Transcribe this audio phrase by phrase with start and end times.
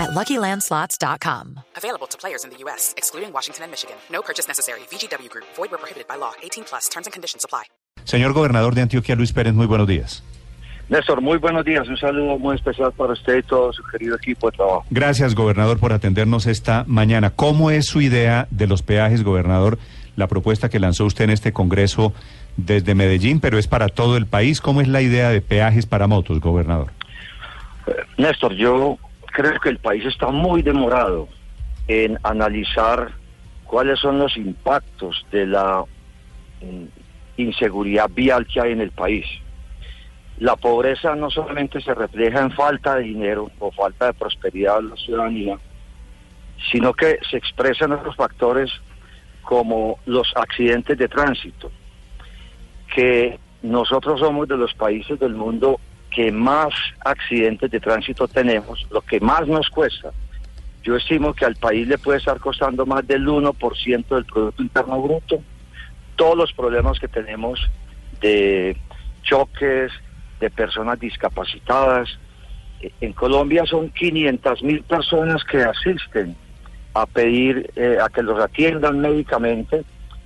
[0.00, 1.60] at LuckyLandSlots.com.
[1.76, 3.96] Available to players in the U.S., excluding Washington and Michigan.
[4.10, 4.80] No purchase necessary.
[4.90, 5.46] VGW Group.
[5.56, 6.32] Void where prohibited by law.
[6.42, 6.88] 18 plus.
[6.88, 7.64] Terms and conditions apply.
[8.04, 10.22] Señor gobernador de Antioquia, Luis Pérez, muy buenos días.
[10.88, 11.86] Néstor, muy buenos días.
[11.88, 14.84] Un saludo muy especial para usted y todo su querido equipo de trabajo.
[14.90, 17.30] Gracias, gobernador, por atendernos esta mañana.
[17.30, 19.78] ¿Cómo es su idea de los peajes, gobernador?
[20.16, 22.12] La propuesta que lanzó usted en este Congreso
[22.56, 24.60] desde Medellín, pero es para todo el país.
[24.60, 26.90] ¿Cómo es la idea de peajes para motos, gobernador?
[27.86, 28.98] Eh, Néstor, yo
[29.30, 31.28] creo que el país está muy demorado
[31.88, 33.12] en analizar
[33.64, 35.84] cuáles son los impactos de la
[36.60, 36.84] mm,
[37.36, 39.26] inseguridad vial que hay en el país.
[40.38, 44.88] La pobreza no solamente se refleja en falta de dinero o falta de prosperidad de
[44.88, 45.58] la ciudadanía,
[46.70, 48.70] sino que se expresa en otros factores
[49.42, 51.70] como los accidentes de tránsito,
[52.94, 59.00] que nosotros somos de los países del mundo que más accidentes de tránsito tenemos, lo
[59.00, 60.10] que más nos cuesta.
[60.82, 65.00] Yo estimo que al país le puede estar costando más del 1% del Producto Interno
[65.00, 65.42] Bruto.
[66.16, 67.60] Todos los problemas que tenemos
[68.20, 68.76] de
[69.22, 69.92] choques,
[70.40, 72.08] de personas discapacitadas.
[72.80, 76.34] Eh, En Colombia son 500 mil personas que asisten
[76.94, 79.84] a pedir eh, a que los atiendan médicamente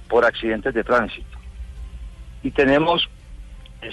[0.08, 1.38] por accidentes de tránsito.
[2.42, 3.08] Y tenemos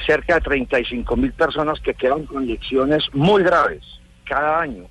[0.05, 3.83] cerca de 35 mil personas que quedan con lecciones muy graves
[4.25, 4.85] cada año.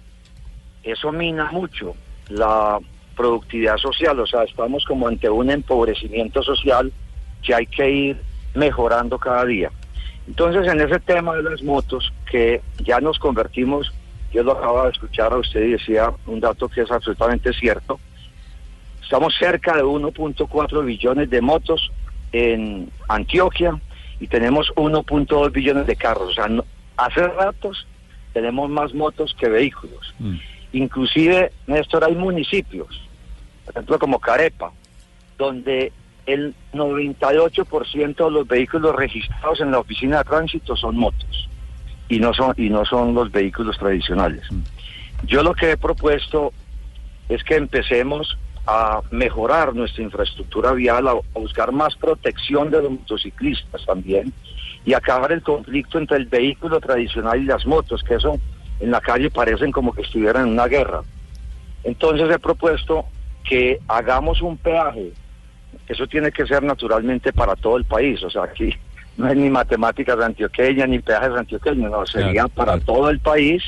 [0.82, 1.94] Eso mina mucho
[2.28, 2.78] la
[3.16, 6.92] productividad social, o sea, estamos como ante un empobrecimiento social
[7.42, 8.22] que hay que ir
[8.54, 9.70] mejorando cada día.
[10.26, 13.92] Entonces, en ese tema de las motos, que ya nos convertimos,
[14.32, 17.98] yo lo acabo de escuchar a usted y decía un dato que es absolutamente cierto,
[19.02, 21.90] estamos cerca de 1.4 billones de motos
[22.32, 23.80] en Antioquia,
[24.20, 26.30] y tenemos 1.2 billones de carros.
[26.30, 26.64] O sea, no-
[26.96, 27.86] hace ratos
[28.32, 30.14] tenemos más motos que vehículos.
[30.18, 30.36] Mm.
[30.72, 33.08] Inclusive, Néstor, hay municipios,
[33.64, 34.70] por ejemplo como Carepa,
[35.38, 35.92] donde
[36.26, 41.48] el 98% de los vehículos registrados en la oficina de tránsito son motos
[42.08, 44.42] y no son y no son los vehículos tradicionales.
[45.26, 46.52] Yo lo que he propuesto
[47.28, 52.90] es que empecemos a mejorar nuestra infraestructura vial, a, a buscar más protección de los
[52.92, 54.32] motociclistas también
[54.84, 58.38] y acabar el conflicto entre el vehículo tradicional y las motos, que eso
[58.80, 61.02] en la calle parecen como que estuvieran en una guerra.
[61.84, 63.04] Entonces he propuesto
[63.44, 65.12] que hagamos un peaje.
[65.88, 68.22] Eso tiene que ser naturalmente para todo el país.
[68.22, 68.72] O sea, aquí
[69.16, 72.84] no es ni matemáticas antioqueñas ni peajes antioqueños, no, sería Claro, para claro.
[72.86, 73.62] todo el país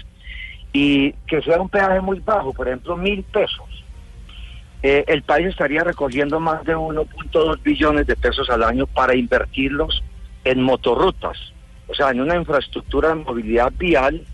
[0.73, 3.67] y que sea un peaje muy bajo, por ejemplo, mil pesos.
[4.83, 10.03] Eh, el país estaría recogiendo más de 1.2 billones de pesos al año para invertirlos
[10.45, 11.39] en motorrutas,
[11.87, 14.25] o sea, en una infraestructura de movilidad vial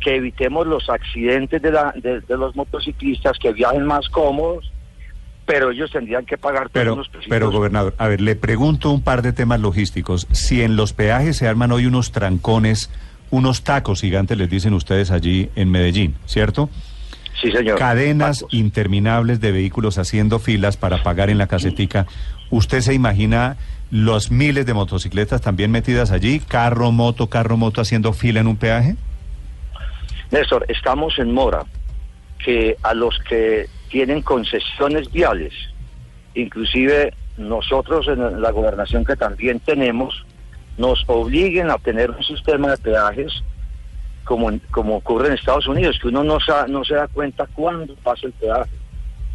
[0.00, 4.70] que evitemos los accidentes de, la, de, de los motociclistas, que viajen más cómodos,
[5.44, 7.30] pero ellos tendrían que pagar todos Pero, los pesitos.
[7.30, 10.28] pero gobernador, a ver, le pregunto un par de temas logísticos.
[10.30, 12.90] Si en los peajes se arman hoy unos trancones,
[13.30, 16.70] unos tacos gigantes, les dicen ustedes allí en Medellín, ¿cierto?
[17.40, 17.78] Sí, señor.
[17.78, 22.06] Cadenas interminables de vehículos haciendo filas para pagar en la casetica.
[22.50, 23.56] ¿Usted se imagina
[23.90, 26.40] los miles de motocicletas también metidas allí?
[26.40, 28.96] Carro, moto, carro, moto haciendo fila en un peaje?
[30.30, 31.64] Néstor, estamos en mora
[32.44, 35.52] que a los que tienen concesiones viales,
[36.34, 40.24] inclusive nosotros en la gobernación que también tenemos,
[40.76, 43.42] nos obliguen a tener un sistema de peajes
[44.28, 47.94] como, como ocurre en Estados Unidos, que uno no, sa- no se da cuenta cuándo
[48.02, 48.70] pasa el peaje.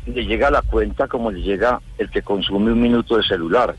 [0.06, 3.76] Le llega la cuenta como le llega el que consume un minuto de celular.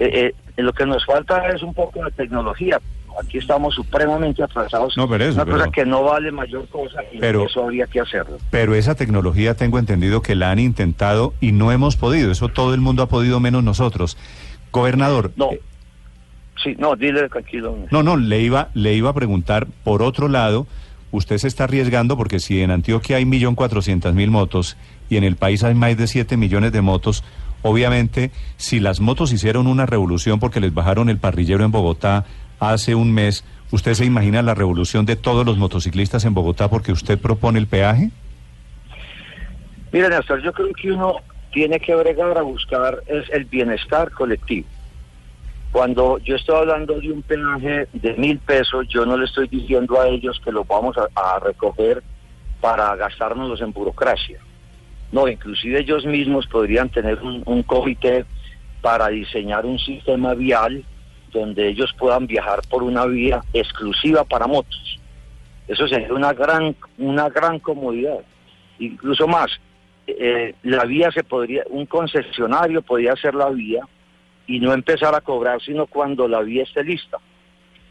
[0.00, 2.80] Eh, eh, lo que nos falta es un poco de tecnología.
[3.22, 4.96] Aquí estamos supremamente atrasados.
[4.96, 8.00] No, pero eso, Una cosa que no vale mayor cosa y Pero- eso habría que
[8.00, 8.36] hacerlo.
[8.50, 12.32] Pero esa tecnología tengo entendido que la han intentado y no hemos podido.
[12.32, 14.18] Eso todo el mundo ha podido menos nosotros.
[14.72, 15.30] Gobernador.
[15.36, 15.60] No, eh,
[16.62, 17.76] sí, no, dile tranquilo.
[17.90, 20.66] No, no, le iba, le iba a preguntar, por otro lado,
[21.10, 24.76] usted se está arriesgando porque si en Antioquia hay 1.400.000 motos
[25.08, 27.24] y en el país hay más de 7 millones de motos,
[27.62, 32.24] obviamente, si las motos hicieron una revolución porque les bajaron el parrillero en Bogotá
[32.60, 36.92] hace un mes, ¿usted se imagina la revolución de todos los motociclistas en Bogotá porque
[36.92, 38.10] usted propone el peaje?
[39.92, 41.16] Mire, Néstor, yo creo que uno
[41.52, 44.66] tiene que bregar a buscar es el bienestar colectivo.
[45.76, 50.00] Cuando yo estoy hablando de un peaje de mil pesos, yo no le estoy diciendo
[50.00, 52.02] a ellos que lo vamos a, a recoger
[52.62, 54.40] para gastárnoslos en burocracia.
[55.12, 58.24] No, inclusive ellos mismos podrían tener un, un comité
[58.80, 60.82] para diseñar un sistema vial
[61.30, 64.98] donde ellos puedan viajar por una vía exclusiva para motos.
[65.68, 68.20] Eso sería una gran, una gran comodidad.
[68.78, 69.50] Incluso más,
[70.06, 73.82] eh, la vía se podría, un concesionario podría hacer la vía
[74.46, 77.18] y no empezar a cobrar sino cuando la vía esté lista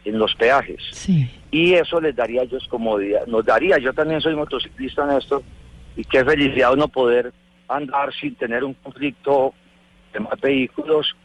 [0.04, 0.82] en los peajes.
[0.92, 1.28] Sí.
[1.50, 5.42] Y eso les daría a ellos comodidad, nos daría, yo también soy motociclista en esto,
[5.96, 7.32] y qué felicidad uno poder
[7.68, 9.52] andar sin tener un conflicto
[10.12, 11.16] de más vehículos,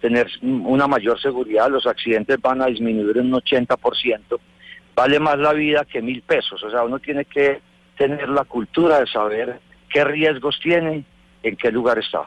[0.00, 4.38] tener una mayor seguridad, los accidentes van a disminuir en un 80%,
[4.94, 7.60] vale más la vida que mil pesos, o sea, uno tiene que
[7.98, 9.60] tener la cultura de saber
[9.90, 11.04] qué riesgos tiene,
[11.42, 12.22] en qué lugar está.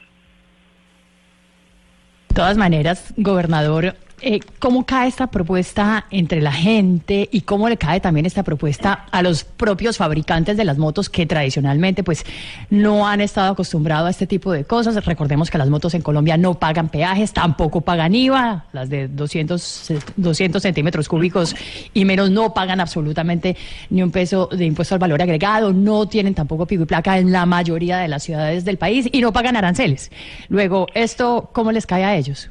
[2.33, 7.99] Todas maneras, gobernador, eh, ¿cómo cae esta propuesta entre la gente y cómo le cae
[7.99, 12.25] también esta propuesta a los propios fabricantes de las motos que tradicionalmente pues
[12.69, 15.03] no han estado acostumbrados a este tipo de cosas?
[15.05, 19.93] Recordemos que las motos en Colombia no pagan peajes, tampoco pagan IVA, las de 200,
[20.15, 21.53] 200 centímetros cúbicos
[21.93, 23.57] y menos no pagan absolutamente
[23.89, 27.33] ni un peso de impuesto al valor agregado, no tienen tampoco pico y placa en
[27.33, 30.11] la mayoría de las ciudades del país y no pagan aranceles.
[30.47, 32.49] Luego, ¿esto cómo les cae a ellos?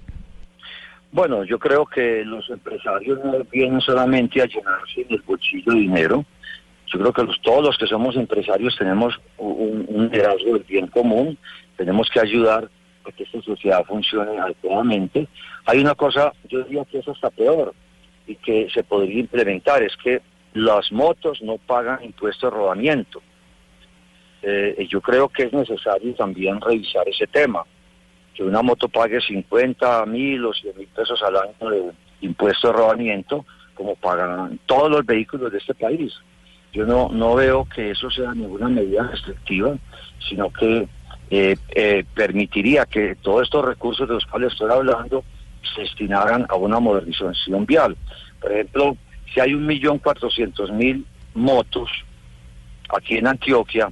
[1.13, 6.25] Bueno, yo creo que los empresarios no vienen solamente a llenarse el bolsillo de dinero.
[6.87, 10.87] Yo creo que los, todos los que somos empresarios tenemos un, un liderazgo del bien
[10.87, 11.37] común,
[11.77, 12.71] tenemos que ayudar
[13.07, 15.29] a que esta sociedad funcione adecuadamente.
[15.67, 17.75] Hay una cosa, yo diría que eso está peor
[18.27, 20.23] y que se podría implementar, es que
[20.55, 23.21] las motos no pagan impuestos de rodamiento.
[24.41, 27.65] Eh, yo creo que es necesario también revisar ese tema
[28.35, 32.73] que una moto pague 50 mil o 100 mil pesos al año de impuesto de
[32.75, 33.45] rodamiento,
[33.75, 36.13] como pagan todos los vehículos de este país.
[36.73, 39.77] Yo no, no veo que eso sea ninguna medida restrictiva,
[40.29, 40.89] sino que
[41.31, 45.25] eh, eh, permitiría que todos estos recursos de los cuales estoy hablando
[45.75, 47.97] se destinaran a una modernización vial.
[48.41, 48.97] Por ejemplo,
[49.33, 51.91] si hay un millón cuatrocientos mil motos
[52.95, 53.91] aquí en Antioquia,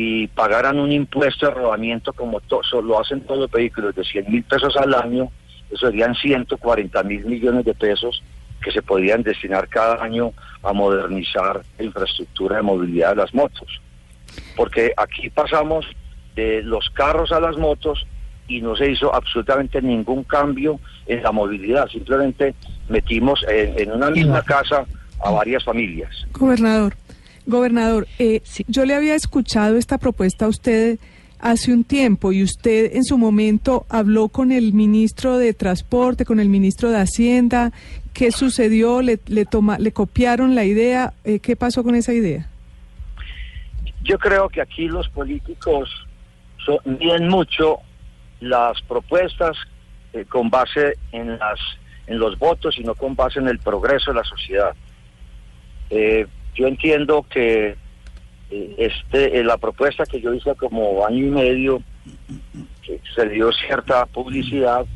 [0.00, 2.40] y pagaran un impuesto de rodamiento como
[2.84, 5.28] lo hacen todos los vehículos de 100 mil pesos al año,
[5.72, 8.22] eso serían 140 mil millones de pesos
[8.62, 10.30] que se podrían destinar cada año
[10.62, 13.80] a modernizar la infraestructura de movilidad de las motos.
[14.54, 15.84] Porque aquí pasamos
[16.36, 18.06] de los carros a las motos
[18.46, 22.54] y no se hizo absolutamente ningún cambio en la movilidad, simplemente
[22.88, 24.84] metimos en, en una misma casa
[25.24, 26.24] a varias familias.
[26.34, 26.94] Gobernador.
[27.48, 28.64] Gobernador, eh, sí.
[28.68, 30.98] yo le había escuchado esta propuesta a usted
[31.40, 36.40] hace un tiempo y usted en su momento habló con el ministro de Transporte, con
[36.40, 37.72] el ministro de Hacienda.
[38.12, 39.00] ¿Qué sucedió?
[39.00, 41.14] ¿Le, le, toma, le copiaron la idea?
[41.24, 42.50] Eh, ¿Qué pasó con esa idea?
[44.02, 45.88] Yo creo que aquí los políticos
[46.64, 47.78] son, miden mucho
[48.40, 49.56] las propuestas
[50.12, 51.58] eh, con base en, las,
[52.06, 54.74] en los votos y no con base en el progreso de la sociedad.
[55.88, 57.76] Eh, yo entiendo que
[58.50, 61.82] eh, este eh, la propuesta que yo hice como año y medio
[62.82, 64.86] que se dio cierta publicidad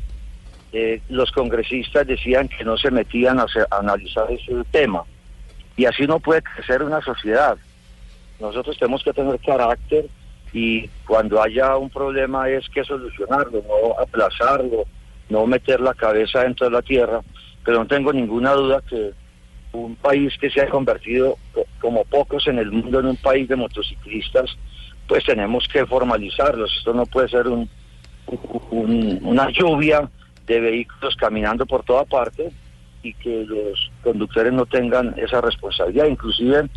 [0.73, 5.03] eh, los congresistas decían que no se metían a, a, analizar ese tema.
[5.77, 7.57] Y así no puede crecer una sociedad.
[8.39, 10.07] Nosotros tenemos que tener carácter
[10.51, 14.85] y cuando haya un problema es que solucionarlo no aplazarlo
[15.29, 17.21] no meter la cabeza dentro de la tierra.
[17.63, 19.11] Pero no tengo ninguna duda que
[19.73, 21.37] un país que se ha convertido
[21.81, 24.55] como pocos en el mundo en un país de motociclistas,
[25.07, 26.71] pues tenemos que formalizarlos.
[26.77, 27.69] Esto no puede ser un,
[28.71, 30.09] un, una lluvia
[30.45, 32.51] de vehículos caminando por toda parte
[33.01, 36.05] y que los conductores no tengan esa responsabilidad.
[36.05, 36.69] Inclusive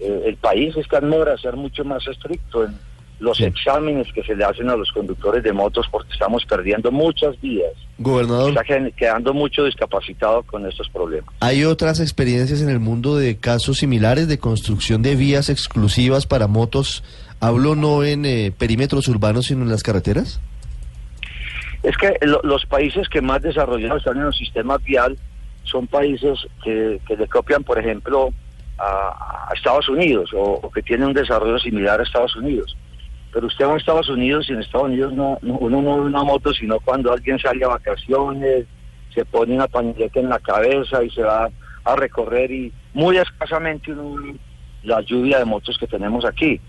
[0.00, 2.78] eh, el país está en mora a ser mucho más estricto en
[3.20, 7.40] los exámenes que se le hacen a los conductores de motos porque estamos perdiendo muchas
[7.40, 7.72] vías.
[7.98, 8.50] Gobernador.
[8.50, 11.34] Está quedando mucho discapacitado con estos problemas.
[11.40, 16.46] ¿Hay otras experiencias en el mundo de casos similares de construcción de vías exclusivas para
[16.46, 17.02] motos?
[17.40, 20.40] Hablo no en eh, perímetros urbanos, sino en las carreteras.
[21.82, 25.16] Es que lo, los países que más desarrollados están en el sistema vial
[25.64, 28.30] son países que, que le copian, por ejemplo,
[28.78, 32.76] a, a Estados Unidos o, o que tienen un desarrollo similar a Estados Unidos
[33.32, 36.06] pero usted va a Estados Unidos y en Estados Unidos no, no, uno no ve
[36.06, 38.66] una moto sino cuando alguien sale a vacaciones,
[39.14, 41.50] se pone una pañoleta en la cabeza y se va
[41.84, 44.36] a recorrer y muy escasamente uno
[44.82, 46.60] la lluvia de motos que tenemos aquí.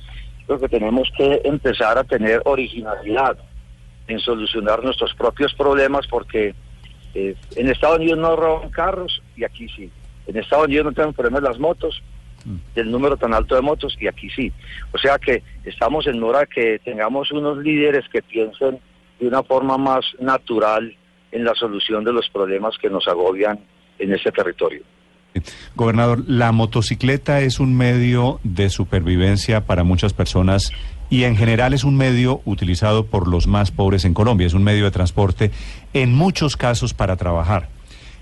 [0.45, 3.37] Creo que tenemos que empezar a tener originalidad
[4.07, 6.53] en solucionar nuestros propios problemas porque
[7.15, 9.89] Eh, en Estados Unidos no roban carros y aquí sí.
[10.27, 12.03] En Estados Unidos no tenemos problemas las motos,
[12.75, 14.51] del número tan alto de motos y aquí sí.
[14.91, 18.79] O sea que estamos en hora que tengamos unos líderes que piensen
[19.19, 20.95] de una forma más natural
[21.31, 23.59] en la solución de los problemas que nos agobian
[23.99, 24.81] en este territorio.
[25.75, 30.71] Gobernador, la motocicleta es un medio de supervivencia para muchas personas
[31.09, 34.63] y en general es un medio utilizado por los más pobres en Colombia, es un
[34.63, 35.51] medio de transporte
[35.93, 37.69] en muchos casos para trabajar.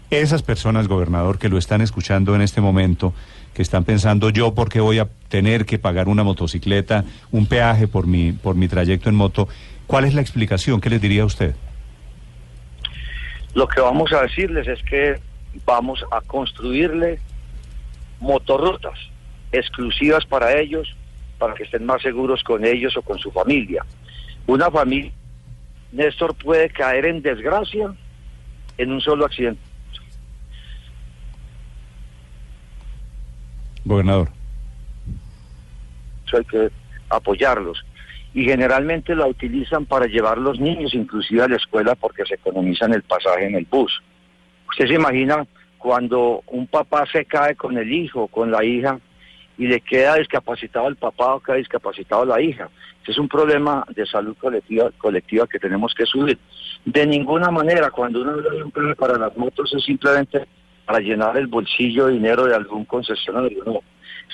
[0.10, 3.14] Esas personas, gobernador, que lo están escuchando en este momento,
[3.54, 7.90] que están pensando yo por qué voy a tener que pagar una motocicleta, un peaje
[7.90, 9.50] por mi, por mi trayecto en moto,
[9.86, 10.80] ¿cuál es la explicación?
[10.80, 11.56] ¿Qué les diría usted?
[13.54, 15.20] Lo que vamos a decirles es que
[15.66, 17.20] vamos a construirle
[18.22, 18.98] motorrutas
[19.52, 20.96] exclusivas para ellos,
[21.38, 23.86] para que estén más seguros con ellos o con su familia.
[24.46, 25.12] Una familia,
[25.92, 27.94] Néstor, puede caer en desgracia
[28.78, 29.67] en un solo accidente.
[33.88, 34.30] Gobernador.
[36.34, 36.70] Hay que
[37.10, 37.84] apoyarlos.
[38.34, 42.94] Y generalmente la utilizan para llevar los niños inclusive a la escuela porque se economizan
[42.94, 44.02] el pasaje en el bus.
[44.70, 49.00] Usted se imagina cuando un papá se cae con el hijo, con la hija,
[49.58, 52.70] y le queda discapacitado el papá o queda discapacitado la hija.
[53.02, 56.38] Ese es un problema de salud colectiva, colectiva que tenemos que subir.
[56.86, 60.46] De ninguna manera, cuando uno habla de un plan para las motos es simplemente
[60.88, 63.82] para llenar el bolsillo de dinero de algún concesionario, no.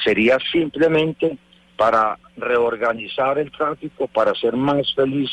[0.03, 1.36] Sería simplemente
[1.75, 5.31] para reorganizar el tráfico, para hacer más feliz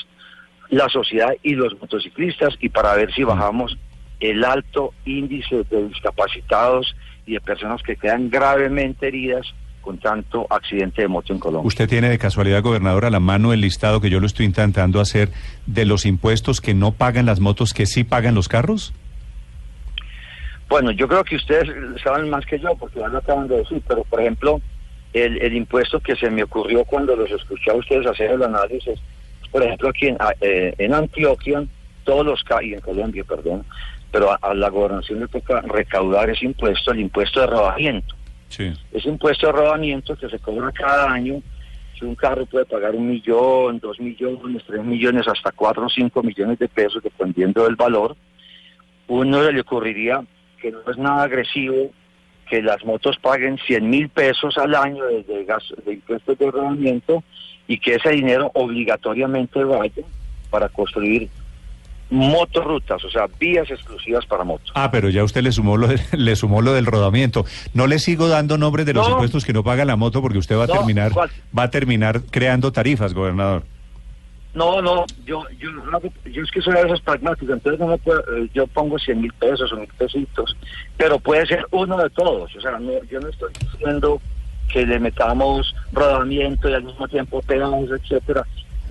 [0.70, 3.76] la sociedad y los motociclistas y para ver si bajamos
[4.18, 6.96] el alto índice de discapacitados
[7.26, 9.46] y de personas que quedan gravemente heridas
[9.82, 11.68] con tanto accidente de moto en Colombia.
[11.68, 15.00] ¿Usted tiene de casualidad, gobernador, a la mano el listado que yo lo estoy intentando
[15.00, 15.30] hacer
[15.66, 18.94] de los impuestos que no pagan las motos, que sí pagan los carros?
[20.70, 21.68] Bueno, yo creo que ustedes
[22.00, 24.60] saben más que yo, porque ya lo acaban de decir, pero por ejemplo,
[25.12, 29.00] el, el impuesto que se me ocurrió cuando los escuché a ustedes hacer el análisis,
[29.50, 31.64] por ejemplo, aquí en, eh, en Antioquia,
[32.04, 33.64] todos los y en Colombia, perdón,
[34.12, 38.14] pero a, a, la gobernación le toca recaudar ese impuesto, el impuesto de rodamiento.
[38.48, 38.72] Sí.
[38.92, 41.42] Ese impuesto de rodamiento que se cobra cada año,
[41.98, 46.22] si un carro puede pagar un millón, dos millones, tres millones, hasta cuatro o cinco
[46.22, 48.14] millones de pesos, dependiendo del valor,
[49.08, 50.22] uno le ocurriría
[50.60, 51.90] que no es nada agresivo
[52.48, 56.50] que las motos paguen 100 mil pesos al año de, de, gas, de impuestos de
[56.50, 57.22] rodamiento
[57.68, 60.02] y que ese dinero obligatoriamente vaya
[60.50, 61.28] para construir
[62.10, 64.72] motorrutas, o sea, vías exclusivas para motos.
[64.74, 67.44] Ah, pero ya usted le sumó lo, de, le sumó lo del rodamiento.
[67.72, 69.12] No le sigo dando nombres de los No.
[69.12, 71.30] impuestos que no paga la moto porque usted va a No, terminar ¿cuál?
[71.56, 73.62] va a terminar creando tarifas, gobernador.
[74.52, 75.70] No, no, yo, yo,
[76.24, 79.32] yo es que soy a veces pragmático, entonces no puedo, eh, yo pongo 100 mil
[79.34, 80.56] pesos o mil pesitos,
[80.96, 84.20] pero puede ser uno de todos, o sea, no, yo no estoy diciendo
[84.72, 88.44] que le metamos rodamiento y al mismo tiempo pedados, etcétera.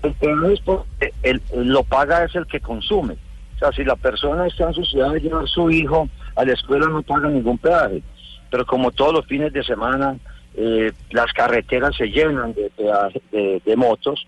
[0.03, 3.15] El problema es porque el, lo paga es el que consume.
[3.55, 6.45] O sea, si la persona está en su ciudad de llevar a su hijo a
[6.45, 8.01] la escuela no paga ningún peaje.
[8.49, 10.17] Pero como todos los fines de semana
[10.55, 14.25] eh, las carreteras se llenan de, de motos,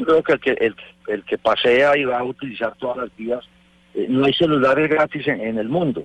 [0.00, 0.72] yo creo que el que,
[1.08, 3.44] el, que pasea y va a utilizar todas las vías,
[3.94, 6.04] eh, no hay celulares gratis en, el mundo.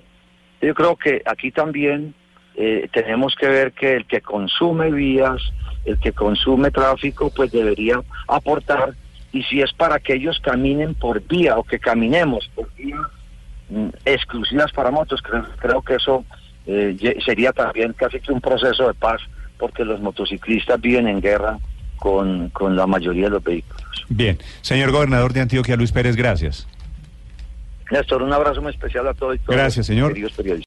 [0.60, 2.14] Yo creo que aquí también
[2.56, 5.40] eh, tenemos que ver que el que consume vías,
[5.84, 8.94] el que consume tráfico, pues debería aportar.
[9.32, 13.06] Y si es para que ellos caminen por vía o que caminemos por vías
[13.70, 16.24] mm, exclusivas para motos, creo, creo que eso
[16.66, 19.20] eh, sería también casi que un proceso de paz,
[19.58, 21.58] porque los motociclistas viven en guerra
[21.96, 23.82] con, con la mayoría de los vehículos.
[24.08, 26.66] Bien, señor gobernador de Antioquia, Luis Pérez, gracias.
[27.90, 29.56] Néstor, un abrazo muy especial a todos y todos.
[29.56, 30.12] Gracias, señor.
[30.12, 30.64] Queridos periodistas.